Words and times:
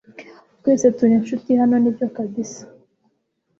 Twese 0.59 0.85
turi 0.97 1.13
inshuti 1.19 1.49
hano 1.61 1.75
nibyo 1.79 2.07
kabisa 2.15 2.61